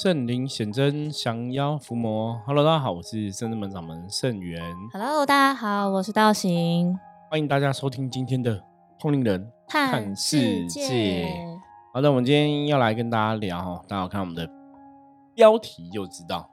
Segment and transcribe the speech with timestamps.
[0.00, 2.40] 圣灵显真，降妖伏魔。
[2.46, 4.62] Hello，大家好，我是圣真门掌门圣元。
[4.92, 6.96] Hello，大家好，我是道行，
[7.28, 8.62] 欢迎大家收听今天的
[9.00, 11.34] 通灵人看世界界。
[11.92, 14.48] 好的，我们今天要来跟大家聊哈，大家有看我们的
[15.34, 16.48] 标题就知道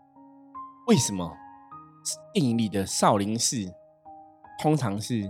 [0.88, 1.32] 为什么
[2.34, 3.58] 电影里的少林寺
[4.60, 5.22] 通常是，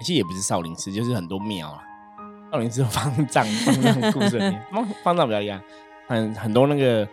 [0.00, 1.82] 其实也不是少林寺，就是很多庙啊。
[2.50, 5.60] 少林寺有方丈，方丈故事里面，方方丈比较厉害，
[6.06, 7.06] 很很多那个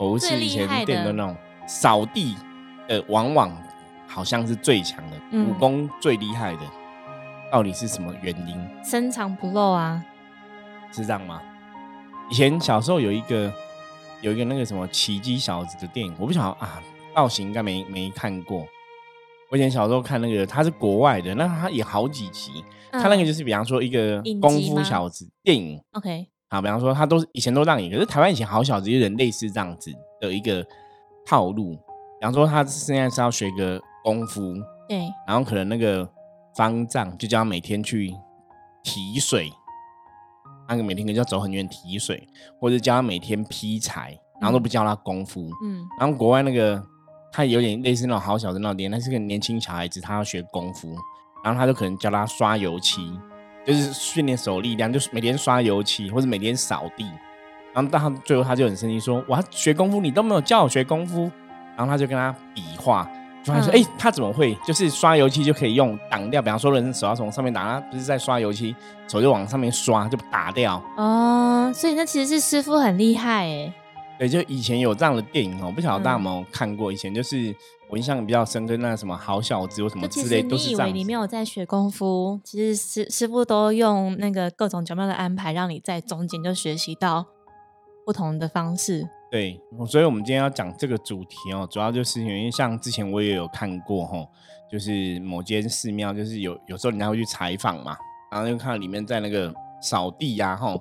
[0.00, 1.36] 佛寺最以前厉害的那种
[1.66, 2.34] 扫地
[2.88, 3.54] 呃，往往
[4.08, 6.62] 好像是最强的，嗯武功最厉害的，
[7.52, 8.56] 到底是什么原因？
[8.82, 10.02] 深藏不露啊，
[10.90, 11.42] 是这样吗？
[12.30, 13.52] 以前小时候有一个
[14.22, 16.82] 有一个那个什么奇迹小子的电影，我不晓得啊，
[17.14, 18.66] 造型应该没没看过。
[19.50, 30.64] 我以前小时候看那个，他是国外的，那他也好几集，他那个就是比方说一个功夫小子电影 OK，啊，比方说他都是以前都让你，可是台湾以前好小子有点类似这样子的一个
[31.24, 31.74] 套路。
[32.20, 34.54] 比方说他现在是要学个功夫，
[34.88, 36.06] 对，然后可能那个
[36.54, 38.14] 方丈就叫他每天去
[38.82, 39.50] 提水，
[40.68, 42.28] 那个每天可能就要走很远提水，
[42.60, 45.48] 或者叫他每天劈柴，然后都不教他功夫。
[45.64, 46.82] 嗯，然后国外那个
[47.32, 50.94] 他有点类似那种好小子那种店，那是个年轻小孩子，他要学功夫，
[51.44, 53.18] 然后他就可能叫他刷油漆，
[53.66, 57.04] 就是训练手力量，就是每天刷油漆或者每天扫地。
[57.72, 61.30] 然后到他最后他就很生气说：“我要学功夫，你都没有教我学功夫。”
[61.76, 63.08] 然后他就跟他比划，
[63.44, 64.54] 就他说：“哎、嗯他怎么会？
[64.66, 68.74] 就是刷油漆就可以用挡掉，比方说人手要从上面打，他不是在刷油漆，
[69.06, 70.82] 手就往上面刷就打掉。
[70.96, 73.72] 哦，所以那其实是师傅很厉害哎，
[74.20, 76.92] 对，就以前有这样的电影哦，不晓得大家有嗯没有看过？
[76.92, 77.56] 以前就是
[77.88, 80.88] 我印象比较深刻，那什么好小子或什么之类，都是这样。
[80.88, 87.24] 你以为你没有在学功夫，其实师师傅都用那个各种巧妙的安排，让你在中间就学习到
[88.04, 89.08] 不同的方式。
[89.30, 94.18] 对，所以我们今天要讲这个主题哦，主要就是因为像之前我也有看过哈，
[94.70, 97.96] 就是某间寺庙，就是有有时候人家会去采访嘛，
[98.30, 100.76] 然后就看到里面在那个扫地呀、哈，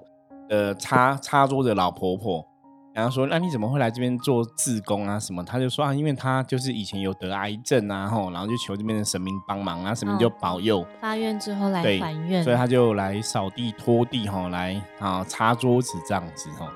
[0.50, 2.46] 呃，擦擦桌的老婆婆，
[2.92, 5.44] 然后说那你怎么会来这边做自工啊什么？
[5.44, 10.86] 他就说啊，因为他就是以前有得癌症啊，吼，然后就求这边的神明帮忙啊，神明就嗯保佑。
[11.00, 16.68] 发愿之后来对还愿，所以他就来扫地、拖地吼，来啊擦桌子这样子吼，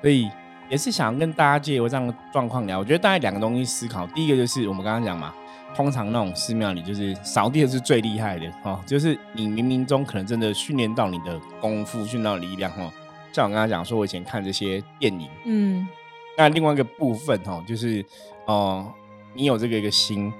[0.00, 0.28] 所以
[0.68, 2.78] 也是想跟大家借由这样的状况聊。
[2.78, 5.32] 我觉得大概两个东西思考，第一个就是我们刚刚讲嘛，
[5.76, 12.90] 通常那种寺庙里就是扫地的是最厉害的哦，就是你冥冥中可能真的训练到你的功夫，训练到力量哈。
[13.32, 15.86] 像我刚刚讲说，我以前看这些电影，嗯，
[16.36, 18.04] 那另外一个部分哦，就是
[18.46, 18.92] 哦、
[19.34, 20.32] 你有这个一个心，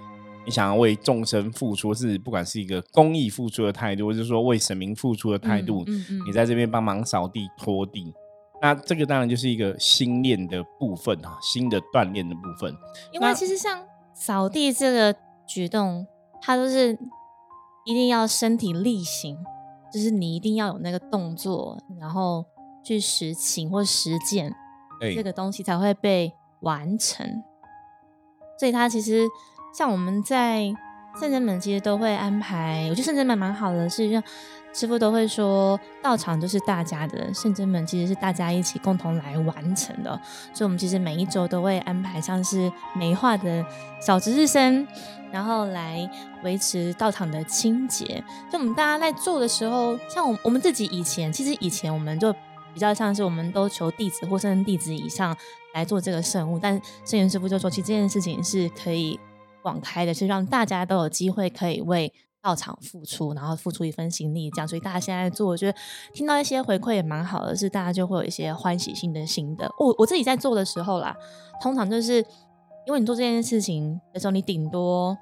[0.45, 6.33] 你想要为众生付出，是不管是一个公益付出的态度，或者是说为神明付出的态度，嗯嗯嗯你。
[6.33, 8.15] 在这边帮忙扫地、拖地，
[8.63, 12.75] 那这个当然就是一个心练的部分啊，心的锻炼的部分。
[13.13, 13.85] 因为其实像
[14.15, 15.15] 扫地这个
[15.47, 16.07] 举动，
[16.41, 16.99] 它都是
[17.85, 19.37] 一定要身体力行，
[19.93, 22.45] 就是你一定要有那个动作，然后
[22.89, 24.55] 去实行或实践
[24.99, 27.27] 对，这个东西才会被完成。
[28.59, 29.29] 所以它其实
[29.75, 30.75] 像我们在
[31.21, 34.23] 圣真门，其实都会安排，我觉得圣真门蛮好的，是让
[34.73, 40.19] 师傅都会说，道场就是大家的，圣真门其实是大家一起共同来完成的。
[40.55, 43.65] 所以我们其实每一周都会安排像是美化的
[44.01, 44.87] 小值日生，
[45.33, 46.09] 然后来
[46.43, 48.23] 维持道场的清洁。
[48.51, 52.33] 就我们大家在做的时候，像我我们自己以前，其实以前我们就
[52.79, 55.37] 比较像是我们都求弟子或甚至弟子以上
[55.75, 59.19] 来做这个圣物，但圣元师傅就说，其实这件事情是可以
[59.65, 62.13] 广开的，是让大家都有机会可以为。
[62.41, 65.77] 道场付出，然后付出一份心力，这样，所以大家现在做，我觉得
[66.15, 69.69] 听到一些回馈也蛮好的，是大家就会有一些欢喜心的心得。
[69.77, 71.15] 我我自己在做的时候啦，
[71.61, 72.25] 通常就是
[72.87, 75.19] 因为你做这件事情的时候，你顶多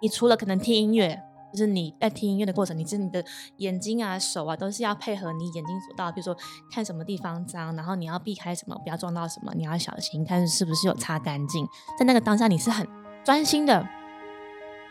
[0.00, 1.20] 你除了可能听音乐，
[1.52, 3.24] 就是你在听音乐的过程，你是你的
[3.56, 6.36] 眼睛啊、手啊，都是要配合你眼睛所到，比如说
[6.70, 11.66] 看什么地方脏，然后你要避开什么，不要撞到什么，你要小心看是不是有擦干净。
[11.98, 12.86] 在那个当下，你是很
[13.24, 13.86] 专心的，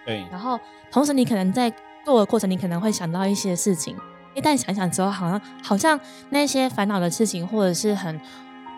[0.05, 0.59] 对，然后
[0.91, 1.71] 同时你可能在
[2.03, 3.95] 做的过程，你可能会想到一些事情，
[4.33, 5.99] 一旦想想之后，好像好像
[6.29, 8.19] 那些烦恼的事情或者是很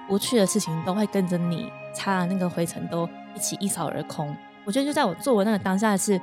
[0.10, 4.36] 无趣的事情，都会跟着你擦那个灰尘都一起一扫而空。
[4.66, 6.20] 我觉得就在我做的那个当下是，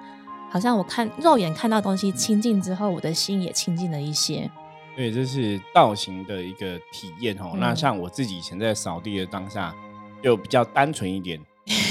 [0.51, 4.51] 好像我看肉眼看到东西清净之后，我的心也清净了一些。
[4.97, 7.51] 对，这是道行的一个体验哦。
[7.53, 9.75] 嗯那像我自己以前在扫地的当下，
[10.23, 11.39] 就比较单纯一点，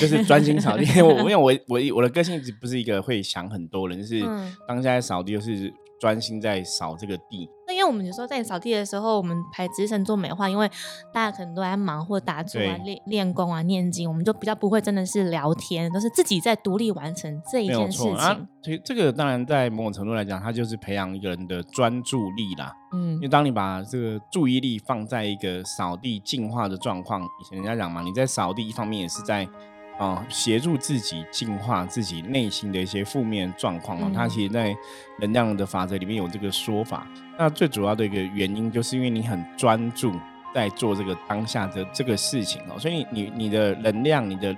[0.01, 0.83] 就是专心扫地。
[0.95, 7.47] 因为我因为我我我的个性不是一个会想很多人，就是嗯当下在扫地就是专心在扫这个地。
[7.85, 10.69] 我们有时候在扫地的时候，我们排值神做美化，因为
[11.13, 18.15] 大家可能都在忙或打坐啊、练练功啊、念经，我们就比较不会真的是聊天，都是自己在独立完成这一件事情。
[18.15, 22.73] 啊，所以这个当然在某种程度来讲，它就是培养一个人的专注力啦。
[22.93, 29.47] 嗯，因为当你把这个注意力放在一个扫地净化的状况，以前人家讲嘛，你在扫地一方面也是在。
[29.97, 34.11] 啊，协助自己净化自己内心的一些负面状况哦。
[34.13, 34.75] 它其实，在
[35.19, 37.07] 能量的法则里面有这个说法。
[37.37, 40.13] 那最主要的一个原因，就是因为你很专注
[40.53, 44.55] 在做这个当下的这个事情哦，所以你你的能量、你的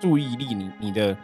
[0.00, 1.16] 注意力、你你的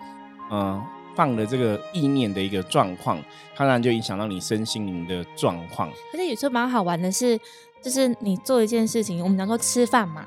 [0.51, 0.83] 嗯
[1.15, 3.21] 放的这个意念的一个状况，
[3.57, 5.89] 当然就影响到你身心灵的状况。
[6.13, 7.39] 而且有时候蛮好玩的是，
[7.83, 10.27] 就是你做一件事情，我们讲说吃饭嘛。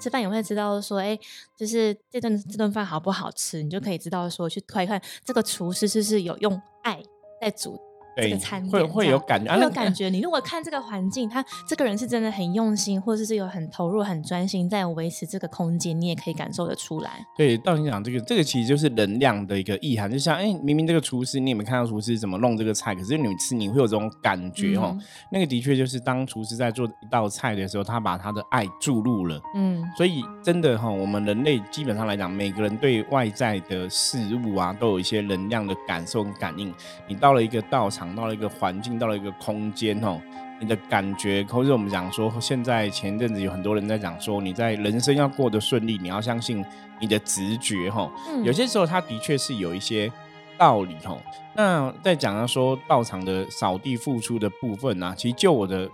[0.00, 1.18] 吃饭也会知道说，哎，
[1.54, 7.02] 就是这顿这顿饭好不好吃，你就可以知道说，去推看这个厨师是不是有用爱
[7.40, 7.89] 在煮。
[8.16, 10.08] 这个餐会会有感觉，会有感觉。
[10.08, 17.24] 你如果看这个环境，他这个人是真的很用心，或者是有很投入、很专心在维持这个空间，你也可以感受得出来。
[17.36, 20.10] 对，到你讲这个，这个其实就是能量的一个意涵。
[20.10, 22.94] 就像，哎，明明这个厨师，你有没有看到厨师怎么弄这个菜？
[22.94, 24.96] 可是你吃，你会有这种感觉哦。
[25.30, 29.40] 那个的确就是当厨师在做一道菜的时候，他把他的爱注入了。
[29.54, 36.74] 嗯，所以真的哈，我们人类基本上来讲，每个人对外在的事物啊，都有一些能量的感受跟感应。
[37.06, 37.99] 你到了一个道场。
[38.14, 40.20] 到了一个环境，到了一个空间哦，
[40.60, 46.64] 你的感觉，或者我们讲说，现在前一阵子有很多人在讲说，你在人生要过得顺利，你要相信
[47.00, 48.10] 你的直觉哈。
[48.44, 50.10] 有些时候，它的确是有一些
[50.58, 51.16] 道理哈。
[51.54, 55.88] 那在讲到说道场的扫地付出的部分呢，其实就我的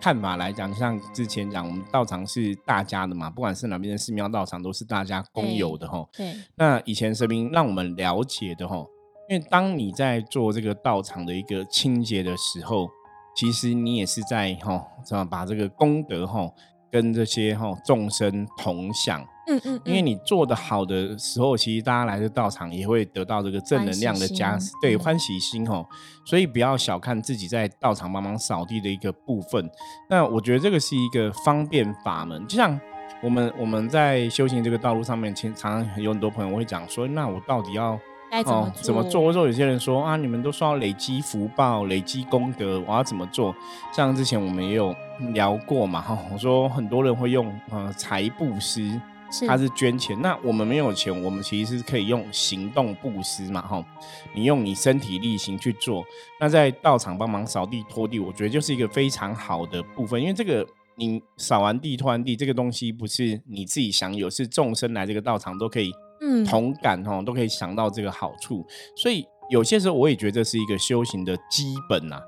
[0.00, 6.06] 看法来讲，像之前讲，我们道场是大家的嘛，不管是哪边的寺庙道场，都是大家公有的哈。
[6.16, 6.34] 对。
[6.54, 8.84] 那以前神明让我们了解的哈。
[9.30, 12.90] 因为当你在做这个道场的一个清洁的时候，
[13.36, 16.50] 其实你也是在哈，怎么把这个功德哈
[16.90, 19.24] 跟这些哈众生同享。
[19.46, 19.80] 嗯嗯。
[19.84, 25.86] 因为你做的好的时候，其实大家来这道场也会得到这个正能量的加持，对欢喜心哈。
[26.26, 29.70] 所以不要小看自己在道场帮忙扫地的一个部分。
[30.08, 32.78] 那我觉得这个是一个方便法门，就像
[33.22, 37.96] 我们我们在修行这个道路上面，其实常常有很多朋友会讲说，那我到底要？
[38.44, 39.22] 哦，怎么做？
[39.22, 43.54] 或者有些人说啊，你们都说要累积福报、累积功德，我要怎么做？
[43.92, 44.94] 像之前我们也有
[45.32, 49.00] 聊过嘛，哈，我说很多人会用呃财布施，
[49.48, 50.16] 他是捐钱。
[50.22, 53.84] 那我们没有钱，我们其实是可以用行动布施嘛，哈，
[54.32, 56.04] 你用你身体力行去做。
[56.38, 60.64] 那在道场帮忙扫地拖地，我觉得就是一个非常好的部分，因为这个
[60.96, 65.92] 你扫完地、拖完地，这个东西不是你自己享有，是众生来这个道场都可以。
[66.20, 72.20] 嗯，同感哦，都可以想到这个好处，所以有些时候我也觉得这是一个修行的基本呐。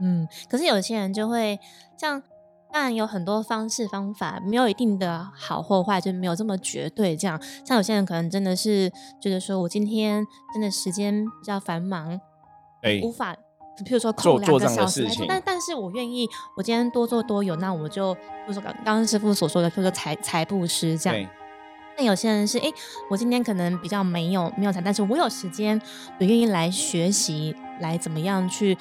[0.00, 1.58] 嗯，可是有些人就会
[1.96, 2.22] 像，
[2.72, 7.16] 当然有很多方式方法，没有一定的好或坏，就没有这么绝对。
[7.16, 8.90] 这样，像有些人可能真的是
[9.20, 12.20] 觉得说，我今天真的时间比较繁忙，
[12.82, 13.34] 哎，无法，
[13.86, 21.30] 譬如说空两个小时，但但是我愿意，我今天多做多有，那我就，比如说刚刚刚师傅所说的，譬如说财财布施这样。
[21.96, 22.64] 那有些人是哎，
[23.08, 25.80] 我今天可能比较没有没有财，但是我有时间，
[26.18, 28.76] 我愿意来学习，来怎么样去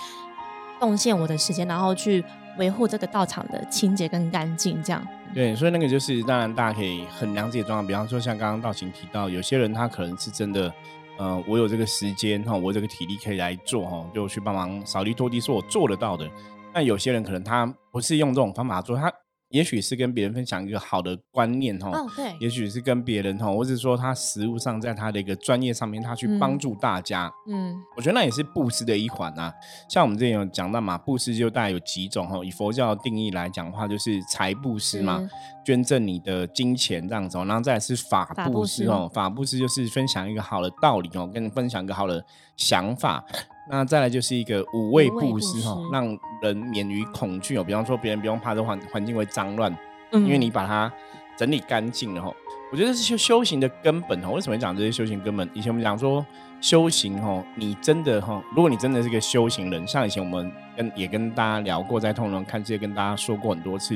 [0.79, 2.23] 贡献我的时间，然后去
[2.57, 5.07] 维护这个道场的清洁跟干净，这样。
[5.33, 10.73] 对，所以那个就是当然大家可以衡量自己的状况，比方说像刚刚道行提到，有些人他可能是真的，
[11.17, 16.27] 呃，我有这个时间哈，我这个体力可以来做哈，就去帮忙扫地拖地，是我做得到的。
[16.73, 19.13] 那有些人可能他不是用这种方法做，他。
[19.53, 29.53] 也许是跟别人分享一个好的观念哈，哦对，也许是跟别人哈，或者说他实物上在他的一个专业上面，他去帮助大家，嗯，我觉得那也是布施的一环啊。
[29.87, 35.21] 像我们之前有讲到嘛，布施就大概有几种哈，以佛教的定义来讲的话，就是财布施嘛，
[35.63, 42.25] 捐赠你的金钱这样子，然后再是法布施哦，法布施就是分享一个好的道理哦，跟你分享一个好的
[42.57, 43.23] 想法。
[43.69, 47.63] 那再来就是一个五味布施哈，让人免于恐惧哦。
[47.63, 49.75] 比方说，别人不用怕这环环境会脏乱，
[50.11, 50.91] 嗯因为你把它
[51.37, 52.33] 整理干净了哈。
[52.71, 54.29] 我觉得是修修行的根本哈。
[54.31, 55.49] 为什么讲这些修行根本？
[55.53, 56.25] 以前我们讲说
[56.59, 63.95] 修行哈，你真的哈，如果你真的是个修行人，像以前我们跟也跟大家聊过，在通融看这些，跟大家说过很多次，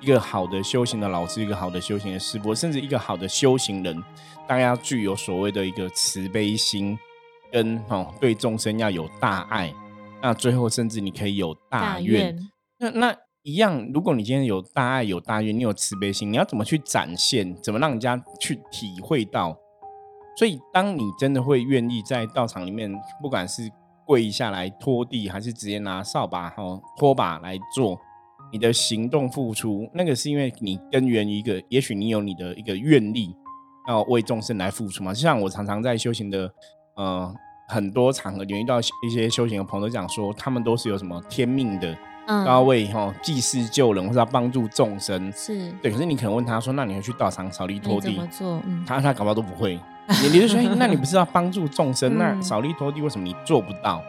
[0.00, 4.02] 一个好的修行的老师，一个好的修行的师傅，甚至一个好的修行人，
[4.46, 6.98] 大家要具有所谓的一个慈悲心。
[7.56, 9.72] 跟哦，对众生要有大爱，
[10.20, 12.36] 那最后甚至你可以有大愿。
[12.78, 17.56] 那那一样，如果你今天有大爱、有大愿，你有慈悲心，你要怎么去展现？
[17.62, 19.56] 怎么让人家去体会到？
[20.36, 23.62] 所以，当你真的会愿意在道场里面，不管是
[24.04, 27.98] 跪下来拖地，还是直接拿扫把哈拖把来做，
[28.52, 33.34] 你的行动付出，那个是因为你根源于一个，也许你有你的一个愿力，
[33.88, 35.14] 要为众生来付出嘛。
[35.14, 36.52] 就像我常常在修行的
[36.96, 37.34] 呃
[37.66, 41.92] 很多场合，遇到一些修行的朋友讲说，他们都是有什么天命的。
[42.28, 45.92] 嗯要为哈济世救人，或是要帮助众生，是对。
[45.92, 48.60] 可是你可能问他说：“那你要去道场扫地拖地？”怎么做？
[48.84, 49.78] 他他搞不好都不会。
[50.24, 52.18] 你你就说：“那你不是要帮助众生？
[52.18, 54.02] 那扫地拖地为什么你做不到？”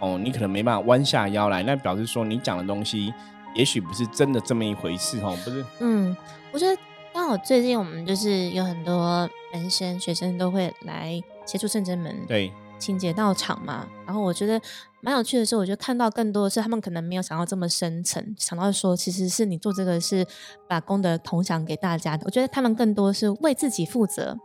[0.00, 3.10] 哦，你可能没办法弯下腰来，那表示说你讲的东西
[3.54, 5.64] 也许不是真的这么一回事哦，不是？
[5.80, 6.14] 嗯，
[6.52, 6.76] 我觉得
[7.14, 12.52] 刚好最近我们就是有很多门生学生都会来接触圣真门，对。
[12.82, 14.60] 清洁到场嘛，然后我觉得
[15.00, 20.26] 蛮有趣的是，我就看到更多的是他们可能没有想到这么深层，想到说其实是你做这个是
[20.68, 22.24] 把功德同享给大家的。
[22.24, 24.36] 我觉得他们更多是为自己负责，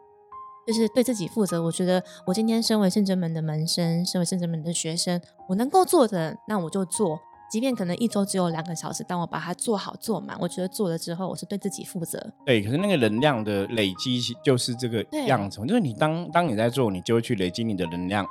[0.67, 1.63] 就是对自己负责。
[1.63, 7.19] 我觉得我今天身为圣真门的门生，身为圣真门的学生，我能够做的那我就做。
[7.49, 12.21] 即便可能一周只有两个小时，但我把它做好做满，我觉得做了之后，我是对自己负责。
[12.45, 18.25] 对，可是那个能量的累积就是这个样子，就是你当当你在做，你就会去累积你的能量。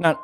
[0.00, 0.14] 那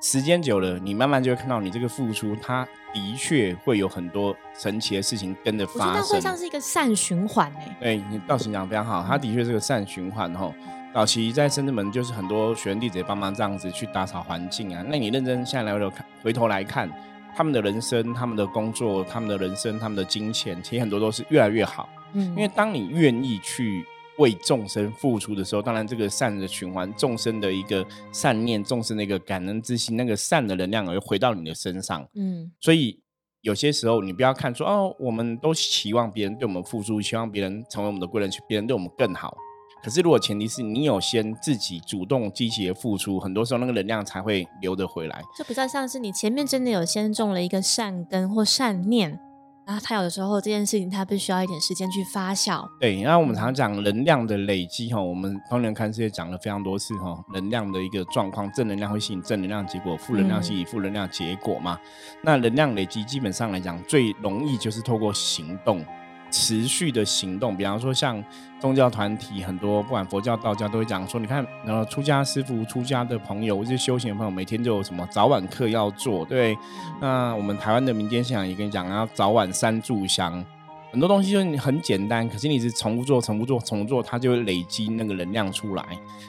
[0.00, 5.94] 时间久了，你慢慢就会看到你这个付出，它的确会有很多神奇的事情跟着发生。
[5.94, 7.76] 那会像是一个善循环哎。
[7.80, 10.52] 对你道行讲非常好，它的确是个善循环哦。
[10.94, 14.84] 早期在深圳门就是很多学员弟子帮忙这样子去打扫环境啊。
[14.86, 16.90] 那你认真下来回头看，回头来看。
[17.34, 21.88] 他们的人生、他们的工作、他们的人生、他们的金钱，其实很多都是越来越好。
[22.14, 23.84] 嗯，因为当你愿意去
[24.18, 32.06] 为众生付出的时候，当然这个善的循环、众生的一个善念、众生的一个感恩之心，那个善的能量会回到你的身上。
[32.14, 33.00] 嗯，所以
[33.40, 39.34] 有些时候你不要看说哦，我们都期望别人对我们付出，希望别人成为我们的贵人，别人对我们更好。
[39.82, 45.22] 可是，如果前提是你有先自己主动积极的付出，很多时候那个能量才会流得回来。
[45.36, 49.18] 就比较像是你前面真的有先种了一个善根或善念，
[49.66, 52.64] 然后它有的时候这件事情它必须要一点时间去发酵。
[52.78, 61.76] 对，然后我们常讲能量的累积哈，我们通年看世界讲了非常多次哈，能量的一个状况，正能量会吸引正能量结果，负能量吸引负能量结果嘛。
[62.22, 65.84] 那能量累积基本上来讲，最容易就是透过行动。
[66.32, 68.24] 持续的行动，比方说像
[68.58, 76.56] 宗教团体，很多不管佛教、道教都会讲说，你看，呃，出家师傅、出家的朋友或者修行的朋友，每天都有什么早晚课要做，对。
[77.00, 80.44] 那我们台湾的民间信仰也跟你讲，要早晚三炷香，
[80.90, 85.84] 很多东西就很简单，可是你是重复做、重复做、重复做，它就会累积那个能量出来。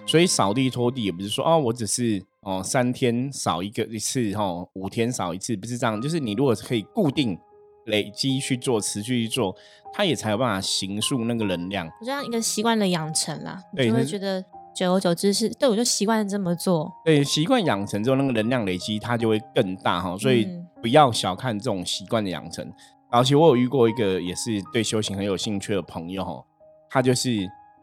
[0.05, 7.39] 所以扫地拖地也不是说哦，我只是哦三天扫一个一次，哦五天扫一次，不是这样，就是你如果是可以固定。
[7.85, 9.55] 累积去做，持续去做，
[9.93, 11.89] 他也才有办法形塑那个能量。
[11.99, 14.43] 就像一个习惯的养成啦，就会觉得
[14.75, 16.91] 久而久之是对我就习惯这么做。
[17.05, 20.17] 对，习惯养成之后，那个能量累积它就会更大哈。
[20.17, 20.47] 所以
[20.81, 22.71] 不要小看这种习惯的养成。
[23.11, 26.43] 而且我有遇过一个也是对修行很有兴趣的朋友哈，
[26.89, 27.29] 他就是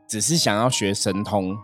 [0.08, 1.56] 只是想要学神通。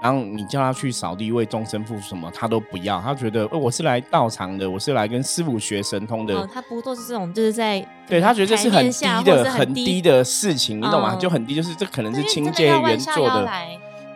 [0.00, 3.00] 然后你叫他去扫地为众生付出什么，他都不要。
[3.00, 6.34] 他觉得，哦，我是来道场的，我是来跟师傅学神通的。
[6.34, 11.16] 哦，他不做是这种，就是在对他觉得这是很低的、很低的事情，你懂吗？
[11.16, 13.50] 就很低，就是这可能是清洁员做的。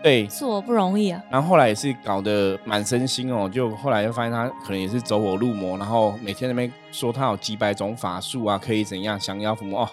[0.02, 1.20] 对，做不容易啊。
[1.30, 9.88] 然后后来也是搞得满身心哦，就后来就发现他可能也是走火入魔，然后每天那边说他有几百种法术啊，可以怎样降妖伏魔哦，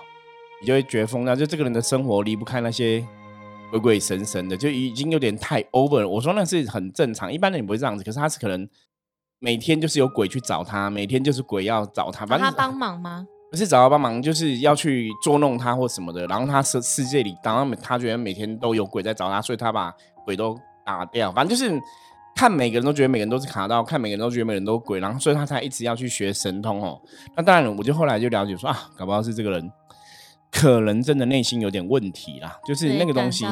[0.62, 1.36] 你就会觉疯了。
[1.36, 3.04] 就这个人的生活离不开那些。
[3.72, 6.08] 鬼鬼神神的，就已经有点太 over 了。
[6.08, 8.04] 我说那是很正常，一般人也不会这样子。
[8.04, 8.68] 可是他是可能
[9.40, 13.26] 每天就是有鬼去找他，每天就是鬼要找他，反正他帮忙吗？
[13.52, 16.28] 不是找他帮忙，就是要去捉弄他或什么的。
[16.28, 19.92] 然后他世世界里，然后他觉得每天都有鬼在找他，所以他把
[20.24, 21.32] 鬼都打掉。
[21.32, 21.82] 反正就是
[22.36, 27.02] 看每个人都觉得每个人都是卡到，看每个人都觉得每个人都鬼，然后所以他才一直要去学神通哦。
[27.36, 29.72] 那当然，我就后来就了解说啊，搞不好是这个人。
[30.52, 33.46] 可能真的内心有点问题啦，就是那个东西，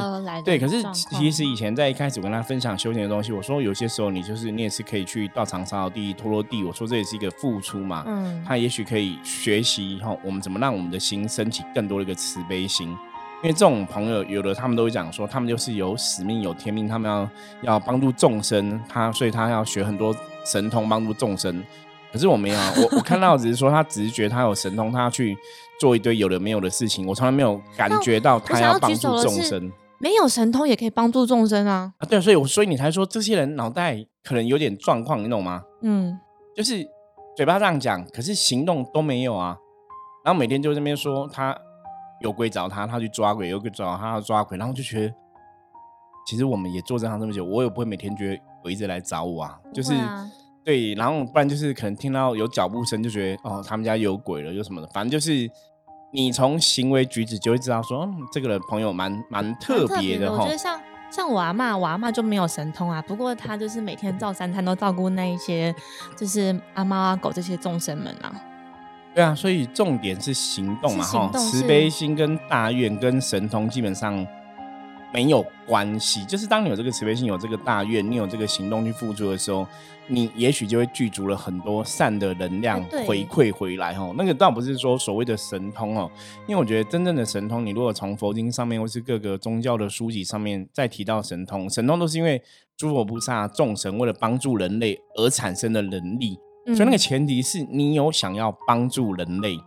[0.44, 0.58] 对。
[0.58, 6.64] 可是其实以前在一开始我跟他分享修行的东西，我说有些时候你就是你也是可以去道场扫地、拖拖地。
[6.64, 12.90] 我说这也是一个付出嘛，嗯，他也许可以学习哈，我们怎么让我们的心升起更多的一个慈悲心。
[13.44, 17.30] 因为这种朋友有的他们都会讲说，他们就是有使命、有天命，他们要
[17.62, 21.64] 要帮助众生，他所以他要学很多神通帮助众生。
[22.12, 25.38] 可是我没有，我我看到只是说他只是觉得他有神通，他要去。
[25.80, 29.72] 做一堆有的没有的事情，我从来没有感觉到他要帮助众生。
[30.00, 31.94] 没有神通也可以帮助众生啊！
[32.00, 35.62] 啊，对，所以，我所以你才说这些人脑袋可能有点状况，你懂吗？
[35.84, 36.20] 嗯，
[36.56, 36.84] 就是
[37.36, 39.56] 嘴巴这样讲，可是行动都没有啊。
[40.26, 41.56] 然后每天就这边说他
[42.22, 45.14] 有鬼找他，他去抓鬼，有鬼找他要抓鬼，然后就觉得
[46.26, 49.94] 其实我们也做这行这么久，我也不会每天觉得鬼一直来找我啊，就是。
[50.68, 55.50] 对，然后不然就是可能听到有脚步声就觉得哦，他们家有鬼了，有什么的，反正就是
[56.12, 60.40] 你从行为举止就会知道说，嗯，这个人朋友蛮蛮特别的哈。
[60.40, 60.78] 我觉得像
[61.10, 65.74] 像我阿妈，我阿妈就没有神通啊，不过她就是每天照三餐都照顾那一些
[66.18, 68.36] 就是阿猫阿狗这些众生们啊。
[69.16, 74.28] 对啊，所以重点是行动嘛哈，慈悲心跟大愿跟神通基本上
[75.14, 76.24] 没有关系。
[76.26, 79.66] 就是当你有这个慈悲心、有这个大愿、你有这个行动去付出的时候，
[80.08, 84.14] 你也许就会具足了很多善的能量回馈回来哦。
[84.18, 86.10] 那个倒不是说所谓的神通哦，
[86.48, 92.42] 因为我觉得真正的神通，你如果从佛经上面或是各个宗教的书籍上面再提到神通，神通都是因为
[92.78, 96.38] 诸佛菩萨众神为了帮助人类而产生的能力。
[96.68, 99.58] 所以那个前提是你有想要帮助人类，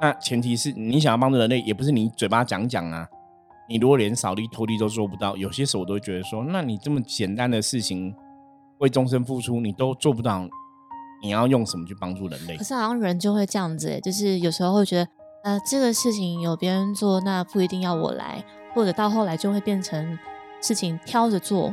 [0.00, 3.08] 那前提是你想要帮助人类，也不是你嘴巴讲讲啊。
[3.70, 8.12] 你如果连扫地拖地都做不到，有些时候我都会觉得说，那你这么简单的事情
[8.78, 10.44] 为终身付出，你都做不到，
[11.22, 12.56] 你要用什么去帮助人类？
[12.56, 15.08] 可是好像人就会这样子，就是有时候会觉得，
[15.44, 20.18] 呃，这个事情有别人做，那不一定要我来，或者到后来就会变成
[20.60, 21.72] 事情挑着做。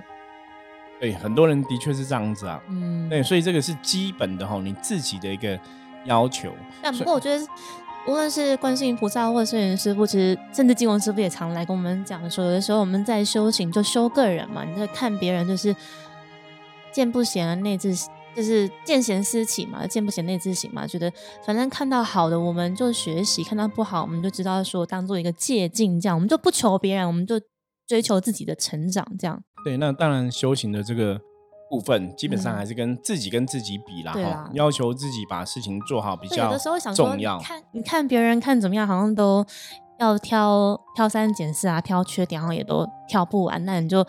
[1.00, 2.62] 对，很多人的确是这样子啊。
[2.70, 5.60] 嗯，对，所以这个是基本的哈，你自己的一个
[6.06, 6.52] 要求。
[6.80, 7.44] 但不过我觉得，
[8.08, 15.76] 无论是观世音菩萨或者是云师傅，其实甚至金文师傅也常来跟我们讲说，有的时候我们在修行就修个人嘛，你在看别人就是
[16.94, 17.94] 见不贤内自，
[18.34, 20.88] 就是见贤思齐嘛，见不贤内自省嘛。
[20.88, 21.12] 觉得
[21.46, 27.38] 反正看到好的我们就学习，看到不好我们就知道说当做一个借鉴，这样我们就不求别人，我们就
[27.86, 29.44] 追求自己的成长，这样。
[29.66, 31.20] 对，那当然修行的这个
[31.70, 36.58] 部分，基本上还是跟自己跟自己比啦，哈，要求自己把事情做好比较
[36.94, 37.40] 重要。
[37.40, 39.46] 看，你看别人看怎么样，好像都
[40.00, 43.64] 要挑挑三拣四啊，挑缺点，然后也都挑不完。
[43.66, 44.06] 那你就，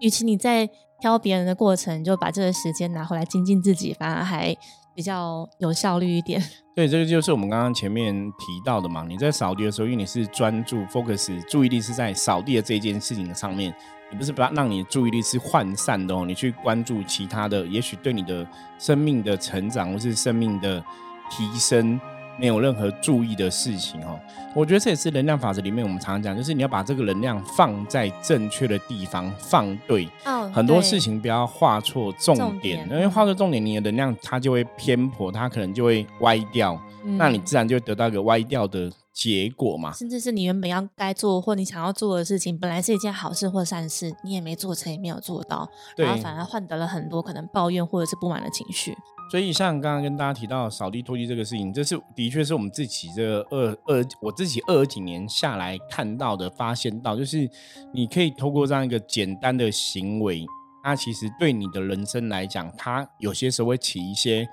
[0.00, 0.68] 与其你在
[1.00, 4.56] 挑别人的过程，就把这个时间拿回来精进自己，反而还
[4.94, 6.42] 比较有效率一点。
[6.74, 9.04] 对，这个就是我们刚刚前面提到的嘛。
[9.06, 13.74] 你在扫地的时候，因为你是专注 focus 注意力是在扫地的这件事情上面。
[14.12, 18.46] 你不是把让你的注意力是涣散的哦，你去关注其他的，也许对你的
[18.78, 20.84] 生命的成长或是生命的
[21.30, 21.98] 提升
[22.38, 24.20] 没有任何注意的事情哦。
[24.54, 30.06] 我觉得这也是能量法则里面我们常常讲，就是你要把这个能量放在正确的地方，放对。
[30.52, 38.92] 很多事情不要画错重点，因为画错重点，你的能量它就会偏颇，它可能就会歪掉，那你自然就会得到一个歪掉的。
[39.12, 48.96] 结果嘛，甚至是你原本要该做或你想要做的事情，本来是一件好事或善事，你也没做成，也没有做到，然后反而换得了很多可能抱怨或者是不满的情绪。
[49.30, 57.48] 所以像刚刚跟大家提到扫地拖地这个事情，这是的确是我们自己这二二我自己二几年下来看到的，发现到就是
[57.92, 60.44] 你可以透过这样一个简单的行为，
[60.82, 64.48] 它其实对你的人生来讲，它有些时候会起一些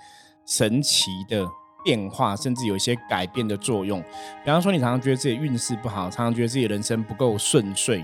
[0.45, 1.47] 神奇的。
[1.83, 4.01] 变化，甚至有一些改变的作用。
[4.43, 8.03] 比方说，你常常觉得自己运势不好，常常觉得自己人生不够顺遂，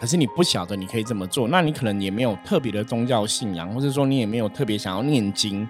[0.00, 1.48] 可是你不晓得你可以这么做。
[1.48, 5.60] 那你可能也没有特别的宗教信仰，或者说你也没有特别想要念经。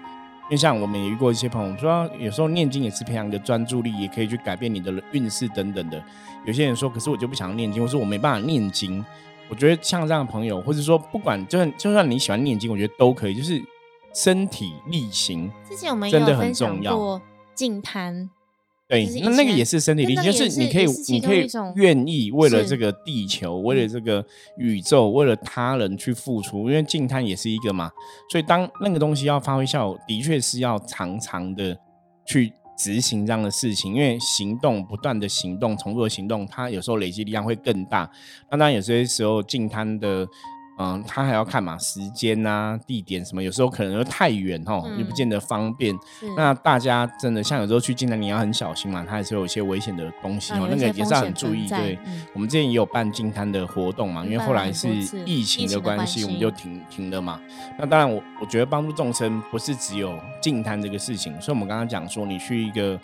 [0.49, 6.01] 因为像我们也遇过一些朋友说，有时候念经也是培养一个专注力，也可以去改变你的运势等等的。
[6.45, 9.03] 有些人说，可是我就不想要念经，或是我没办法念经。
[9.49, 13.61] 我觉得像这样的朋友，或者说不管就算就算你喜欢念经，我觉得都可以，就是
[14.13, 17.21] 身体力行，之前我们真的很重要。
[17.57, 18.29] 净滩，
[18.87, 24.23] 对，那那个也是身体力行，就是你可以，你可以愿意为了这个地球，为了这个
[24.57, 27.91] 宇宙，为了他人去付出，因为净滩也是一个嘛。
[28.31, 31.75] 所以当那个东西要发挥效果，的确是要常常的
[32.25, 38.09] 去执行这样的事情，因为行动不断的行动，重复的行动，它有时候累积力量会更大。
[38.51, 40.27] 那当然有些时候净滩的。
[40.79, 45.97] 嗯，他还要看嘛，时间啊、地点什么，有时候可能又太远哈，又不见得方便。
[46.35, 51.67] 那大家真的像有时候去进来，你要很小心嘛，它还是有一些危险的东西哦，那个也是要很注意。
[51.67, 51.97] 对，
[52.31, 54.87] 我们之前也有办金滩的活动嘛，因为后来是
[55.25, 57.41] 疫情的关系，我们就停停了嘛。
[57.79, 62.99] 那当然，我我觉得帮助众生不是只有净滩这个事情，所以我们刚刚讲说，你去一个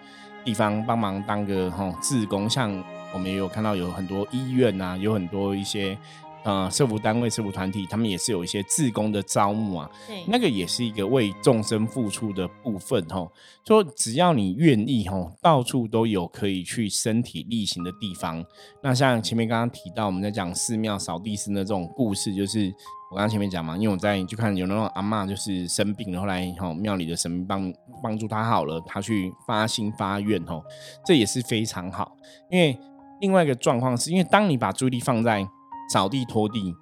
[0.45, 2.71] 地方帮忙当个哈志工，像
[3.11, 5.97] 我们也有看到有很多医院啊，有很多一些。
[6.43, 13.31] 呃，社福单位、社福团体，他们也是有一些自工的招募啊，对，那个也是一个为众生付出的部分吼。
[13.65, 18.43] 说只要你愿意吼，到处都有可以去身体力行的地方。
[18.81, 22.67] 那像前面刚刚提到，我们在讲寺庙扫地僧的这种故事，就是
[23.09, 30.61] 我刚刚前面讲嘛，因为我在就看有那种阿妈就是生病了，后来吼庙里的神明帮帮助她好了，她去发心发愿吼，
[31.05, 32.17] 这也是非常好。
[32.49, 32.77] 因为
[33.21, 35.47] 另外一个状况是因为当你把注意力放在
[35.89, 36.75] 扫地拖地，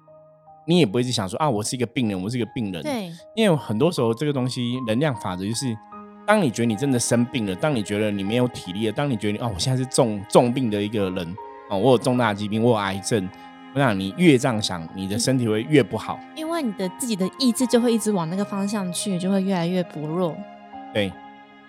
[0.66, 2.82] 你也不会一直想说啊，我是一个病人，我是一个病人。
[2.82, 5.76] 对，因为很多时候这个东西能量法则就是，
[6.26, 11.36] 当你觉得你真的生病了，当你觉得你没有体力了，当你觉得哦，我现在是重重病的一个人
[11.70, 13.28] 哦，我有重大疾病，我有癌症，
[13.74, 20.36] 我想你越这样想，你的身体会越不好，因为你的自己的意志就会一直往那个方向去，就会越来越薄弱。
[20.94, 21.12] 对。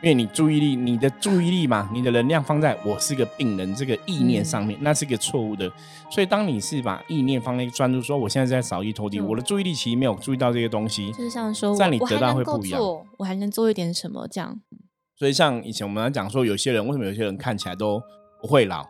[0.04, 5.72] 因为你注意力，你的注意力嘛，你的能量放在我是个病人这个意念上面，那是一个错误的。
[6.12, 12.82] 所以当你是把意念放在专注说我现在在扫地拖地，我的注意力其实没有注意到这些东西，就是像说，在你得到会不一样。
[13.18, 14.60] 我还能做一点什么这样？
[15.18, 18.02] 所以像以前我们讲说，有些人为什么有些人看起来都
[18.42, 18.86] 不会老？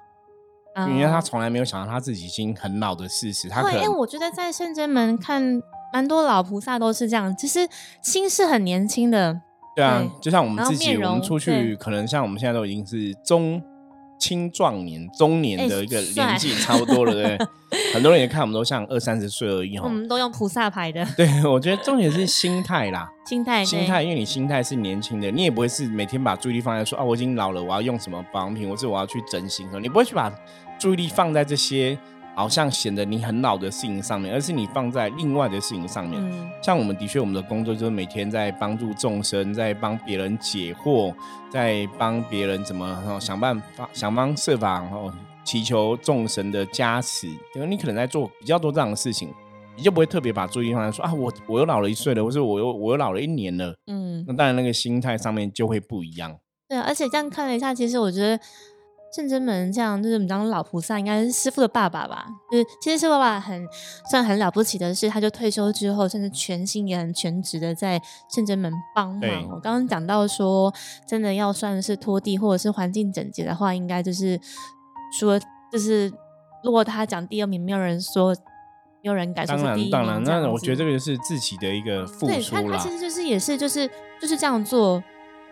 [0.90, 3.48] 因为他从来没有想到他自己已经很老的事实。
[3.48, 5.62] 他可能我觉得在圣真门看
[5.94, 7.70] 蛮多老菩萨都是这样，其实
[8.02, 9.42] 心是很年轻的。
[9.76, 13.62] 对啊，就像我们自己，我们出去可能像我们现在都已经是中
[14.20, 17.38] 青壮年、中年的一个年纪，差不多了，对？
[17.94, 19.86] 很多人也看我们都像二三十岁而已哈。
[19.86, 21.04] 我们都用菩萨牌的。
[21.18, 30.32] 对，我觉得重点是心态啦， 心态，心态，因为你心态是年轻的，你也不会是每天把注意力放在说啊，我已经老了，我要用什么保养品，或是我要去整形，你不会去把
[30.80, 31.98] 注意力放在这些。
[32.36, 36.22] 好像显得你很老的事情上面，而是你放在另外的事情上面。
[36.62, 41.14] 像我们的确，我们的工作就是每天在帮助众生，在帮别人解惑，
[41.52, 45.12] 在帮别人怎么想办法、想方设法，然后
[45.44, 47.28] 祈求众神的加持。
[47.56, 49.30] 因为你可能在做比较多这样的事情，
[49.76, 53.76] 你就不会特别把注意力放在说啊，我我又老了一岁了，或者我又我又老了一年了。
[53.88, 56.36] 嗯，那当然那个心态上面就会不一样。
[56.68, 58.40] 对，而且这样看了一下，其实我觉得。
[59.16, 62.26] 圣真门这样，就是我们讲老菩萨，应该是师傅的爸爸吧？
[62.52, 63.64] 就是其实师傅爸爸很
[64.10, 68.02] 算很了不起的是，他就退休之后，甚至全心也很全职的在
[68.34, 69.44] 圣真门帮忙。
[69.52, 70.74] 我刚刚讲到说，
[71.08, 74.40] 真的要算是拖地或者是环境整洁的话，应该就是
[75.20, 75.40] 说，
[75.72, 76.12] 就是
[76.64, 78.34] 如果他讲第二名，没有人说，
[79.04, 79.92] 没有人敢说第一名。
[79.92, 83.88] 当然，当然，那我觉得这个是自己的一个付出对他他其实就是也是就是
[84.20, 85.04] 就是这样做，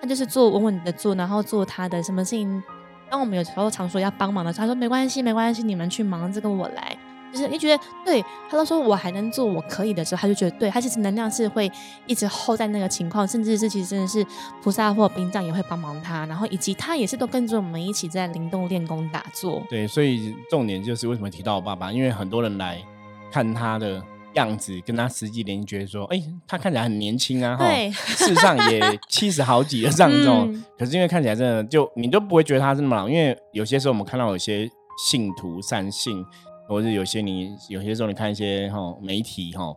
[0.02, 2.64] 他就是做稳稳的做，然后做他的什么事情。
[3.12, 6.98] 当我们有时候常说要帮忙的时候，他说没关系，没关系，你们去忙，这个我来。
[7.34, 11.72] 就是你觉得对，他都说我还能做，我可以的时候，他就觉得对他其实能量是会
[12.06, 14.26] 一直 hold 在那个情况，甚至是其实真的是
[14.62, 19.62] 菩萨或兵将也会帮忙他，然后以及他也是都跟着我们一起在灵动练功打坐。
[19.70, 22.82] 对，所以重点就是为什么提到我爸爸，因为很多人来
[23.32, 24.04] 看他的。
[24.36, 30.64] 样子跟他实际年觉得说，哎，他看起来很年轻啊，对，事实上也七十好几了这样子。
[30.78, 34.70] 可是因为看起来真的就你都不会觉得他是那么老，因为有些时候我们看到有些
[35.08, 36.26] 信徒善信，
[36.68, 39.74] 或者有些你有些时候你看一些哈媒体哈，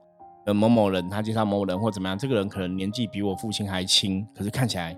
[0.47, 4.97] 呃某某人他介绍某某人或怎么样，这个人可能年纪比我父亲还轻，可是看起来。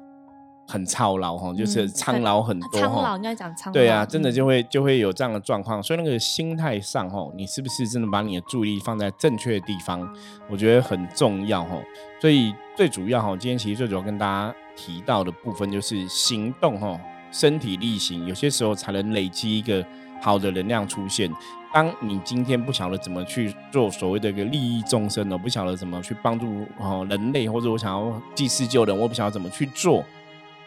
[0.67, 2.81] 很操劳哈，就是苍老很多哈。
[2.81, 3.73] 苍老应该讲苍。
[3.73, 10.09] 对啊，真的就会就会有这样的状况，所以那个心态上哈，你是不是真的把你的注意力放在正确的地方？
[10.51, 11.77] 我觉得很重要哈。
[12.21, 16.99] 所以最主要哈，今天其实最主要跟大家提到的部分就是行动哈，
[17.31, 19.85] 身体力行，有些时候才能累积一个
[20.21, 21.31] 好的能量出现。
[21.73, 30.03] 当你今天不晓得怎么去做所谓的一个利益众生的，不晓得怎么去帮助哦人类，或者我想要济世救人，我不晓得怎么去做。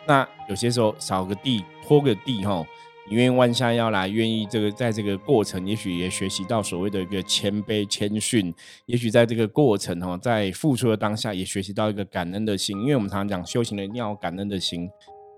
[0.07, 2.65] 那有些时候扫个地、拖个地，哈，
[3.09, 8.53] 你愿意弯下腰来，愿意这个在这个过程，也许也学习到所谓的一个谦卑、谦逊，
[8.88, 12.79] 也许在这个过程，哈，在付出的当下，也学习到一个感恩的心。
[12.81, 14.89] 因为我们常常讲修行人一定要有感恩的心，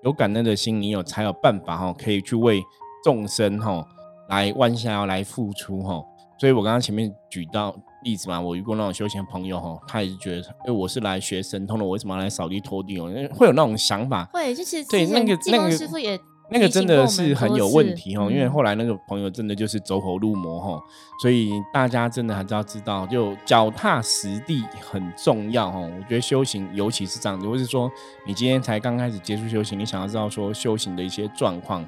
[0.04, 2.64] 有感恩的心，你有才有办法，哈，可以去为
[3.04, 3.86] 众生，哈，
[4.30, 6.02] 来弯下腰来付出，哈。
[6.40, 7.76] 所以我刚刚前面举到。
[8.04, 13.12] 例子嘛，我遇过那种修行朋友哈，他也是觉得，哎，我是来学神通的，我为什么要来扫地拖地哦？
[13.34, 14.28] 会有那种想法。
[14.34, 16.20] 会，就是对那个那个师傅也
[16.54, 20.82] 那个真的是很有问题哈，因为后来那个朋友真的就是走火入魔哈，
[21.22, 25.80] 所以大家真的还是要知道，就脚踏实地很重要哈。
[25.80, 27.90] 我觉得修行尤其是这样子，或是说
[28.28, 31.88] 你今天才刚开始接触修行，你想要知道说修行的一些状况，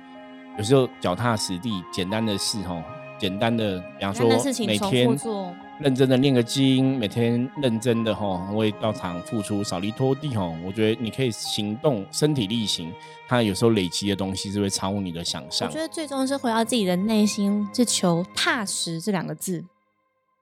[0.58, 2.82] 有时候脚踏实地，简单的事哈，
[3.19, 4.28] 简单的，比方说
[4.65, 5.17] 每天。
[5.80, 10.47] 认真的念个经，每天认真的哈为道场付出，扫地拖地哈。
[10.63, 12.93] 我觉得你可以行动，身体力行，
[13.28, 15.67] 它有时候累积的东西是会超乎你的想象。
[15.67, 19.65] 我觉得最终是回到自己的内心，是求踏实这两个字。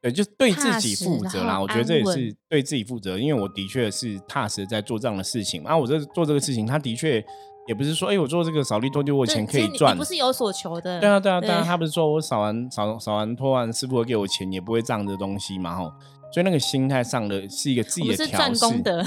[0.02, 1.60] 对，就对自己负责啦。
[1.60, 5.76] 我觉得这也是对自己负责，因为我的确是踏实在做这样的事情啊。
[5.76, 7.26] 我这做这个事情，他的确。
[7.67, 11.00] 也不是说，哎，我做这个扫地拖地，我钱可以赚，不是有所求的。
[11.00, 15.91] 对啊，对啊，对啊他不是说我扫完扫扫完拖完，师傅会给我钱，也不会这样的东西嘛，吼。
[16.34, 18.60] 所以那个心态上的是一个自己的调试。
[18.60, 19.04] 功德。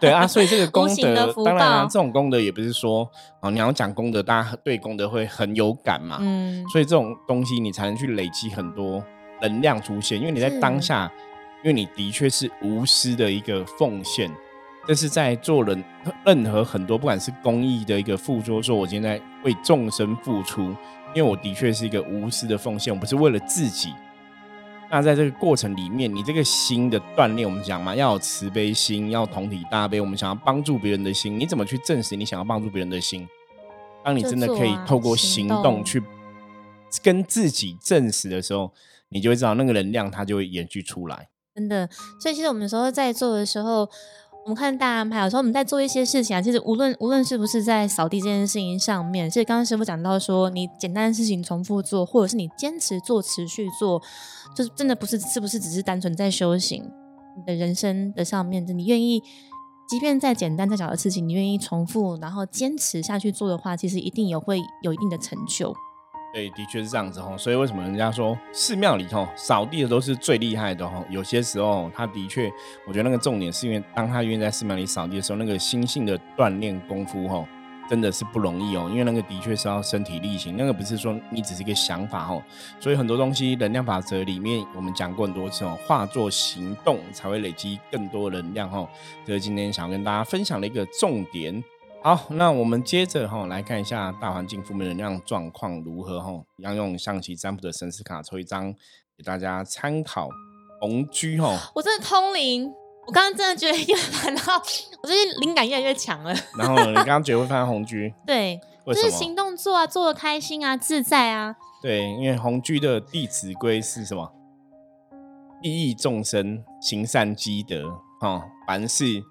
[0.00, 3.08] 对啊，所以这个 功德，当然这种功德也不是说
[3.40, 6.18] 啊，你要讲功德，大家对功德会很有感嘛。
[6.20, 6.64] 嗯。
[6.68, 9.02] 所以这种东西你才能去累积很多
[9.40, 11.10] 能量出现，因为你在当下。
[11.62, 14.30] 因为你的确是无私的一个奉献。
[14.88, 15.84] 这是在做人
[16.24, 20.62] 任何很多不管是公益的一个付出，说我今天在为众生付出，
[21.14, 23.92] 因为我的确是一个无私的奉献，我不是为了自己。
[24.90, 33.28] 那在这个过程里面，你这个心的锻炼，我们讲嘛，要有慈悲心，要同体大悲，我们想要帮助别人的心，你怎么去证实你想要帮助别人的心？
[34.02, 36.02] 当你真的可以透过行动去
[37.02, 38.72] 跟自己证实的时候，
[39.10, 41.28] 你就会知道那个能量它就会延续出来。
[41.54, 41.88] 真的，
[42.18, 43.88] 所以其实我们有时候在做的时候。
[44.44, 54.00] 我们看大安排，有时候我们在做一些事情啊，其实无论无论是不是在扫地这件事情上面，其实刚刚师傅讲到说，你简单的事情重复做，或者是你坚持做、持续做，
[54.56, 56.82] 就是真的不是是不是只是单纯在修行
[57.36, 59.22] 你的人生的上面，你愿意，
[59.88, 65.72] 即便再简单再小的事情，你愿意重复，然后坚持下去做的话，其实一定有会有一定的成就。
[66.32, 67.36] 对，的确是这样子哈。
[67.36, 71.04] 所以为什么人家说寺庙里头扫地的都是最厉害的吼？
[71.10, 72.48] 有些时候，他的确，
[72.86, 77.44] 我觉得那个重点是因为当他愿意在寺庙里扫地的时候，那个心性的锻炼功夫哈，
[77.88, 78.88] 真的是不容易哦。
[78.92, 82.40] 因为那个的确是要身体力行，那个不是说你只是一个想法哈。
[82.78, 88.88] 所以很多东西能量法则里面，我们讲过很多次哦，化作行动才会累积更多能量哈。
[89.26, 91.60] 这是今天想要跟大家分享的一个重点。
[92.02, 96.32] 好，那我们接着哈来看一下大环境负面能量状况如何哈。
[96.56, 98.72] 要用象棋占卜的神思卡抽一张
[99.16, 100.28] 给大家参考。
[100.80, 102.72] 红居哈，我真的通灵，
[103.06, 104.56] 我刚刚真的觉得越烦到，
[105.02, 106.34] 我最近灵感越来越强了。
[106.56, 108.14] 然后呢，你刚刚觉得会发现红居？
[108.26, 111.54] 对，就是行动做啊，做的开心啊，自在啊。
[111.82, 114.32] 对，因为红居的弟子规是什么？
[115.60, 117.90] 利益众生，行善积德，
[118.22, 119.22] 哈，凡事。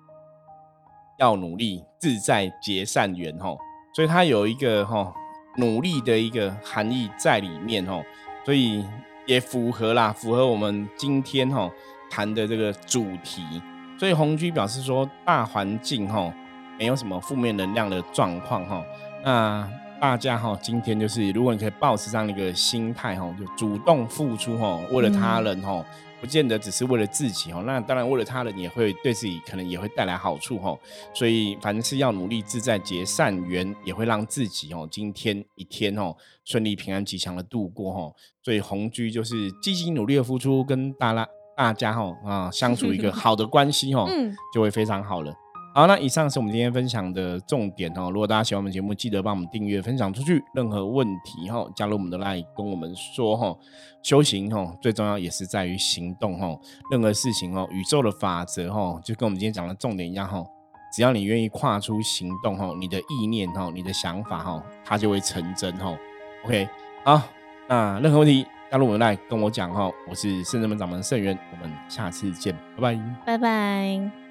[1.20, 3.58] 要努力，自在结善缘吼，
[3.94, 5.14] 所以它有一个哈
[5.58, 8.04] 努力的一个含义在里面吼，
[8.46, 8.84] 所以
[9.26, 11.70] 也符合啦，符合我们今天哈
[12.10, 13.44] 谈的这个主题。
[14.00, 16.34] 所以红居表示说，大环境哈
[16.78, 18.82] 没有什么负面能量的状况哈，
[19.24, 25.86] 那大家哈今天就是，如果你可以保持这样的一个心态哈，就主动付出哈，为了他人哈。
[26.22, 30.78] 不见得只是为了自己哦，那当然为了他人也会对自己可能也会带来好处哈。
[31.14, 38.14] 所以反正是要努力自在结善缘，也会让自己哦今天一天哦顺利平安吉祥的度过哈。
[38.44, 44.06] 所以红居就是积极努力的付出，跟大家大家哈啊相处一个 好的关系哦，
[44.54, 45.34] 就会非常好了。
[45.80, 48.12] 好，那以上是我们今天分享的重点哦。
[48.12, 50.44] 如果大家喜欢我们节目，记得帮我们订阅、分享出去。
[50.54, 53.56] 任何问题哈，加入我们的 line 跟我们说哈。
[54.04, 56.54] 修行哈，最重要也是在于行动哈。
[56.92, 60.46] 任何事情哦，宇宙的法则哈，就跟我们今天讲的重点一样哈。
[60.94, 65.98] 只要你愿意跨出行动哈，你的意念哈，你的想法哈，它就会成真哈。
[66.44, 66.68] OK，
[67.06, 67.22] 好，
[67.70, 69.89] 那任何问题加入我们 line 跟我讲哈。
[70.10, 74.29] 我是圣人门掌门圣元，我们下次见，拜拜，拜拜。